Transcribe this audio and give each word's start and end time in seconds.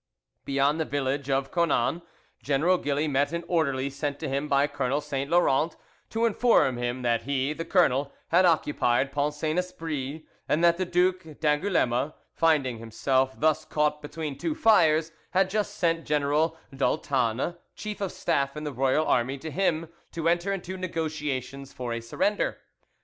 Beyond 0.45 0.79
the 0.79 0.85
village 0.85 1.29
of 1.29 1.51
Conans, 1.51 2.01
General 2.41 2.79
Gilly 2.79 3.07
met 3.07 3.33
an 3.33 3.43
orderly 3.47 3.87
sent 3.91 4.17
to 4.17 4.27
him 4.27 4.47
by 4.47 4.65
Colonel 4.65 4.99
Saint 4.99 5.29
Laurent 5.29 5.75
to 6.09 6.25
inform 6.25 6.77
him 6.77 7.03
that 7.03 7.21
he, 7.21 7.53
the 7.53 7.65
colonel, 7.65 8.11
had 8.29 8.43
occupied 8.43 9.11
Pont 9.11 9.35
Saint 9.35 9.59
Esprit, 9.59 10.25
and 10.49 10.63
that 10.63 10.77
the 10.77 10.85
Duc 10.87 11.21
d'Angouleme, 11.39 12.13
finding 12.33 12.79
himself 12.79 13.39
thus 13.39 13.63
caught 13.63 14.01
between 14.01 14.39
two 14.39 14.55
fires, 14.55 15.11
had 15.35 15.51
just 15.51 15.75
sent 15.75 16.03
General 16.07 16.57
d'Aultanne, 16.75 17.57
chief 17.75 18.01
of 18.01 18.11
staff 18.11 18.57
in 18.57 18.63
the 18.63 18.73
royal 18.73 19.05
army, 19.05 19.37
to 19.37 19.51
him, 19.51 19.87
to 20.13 20.27
enter 20.27 20.51
into 20.51 20.77
negotiations 20.77 21.73
for 21.73 21.93
a 21.93 22.01
surrender. 22.01 22.57